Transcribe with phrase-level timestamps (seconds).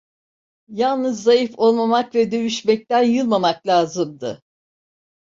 [0.69, 4.43] Yalnız, zayıf olmamak ve dövüşmekten yılmamak lazımdı.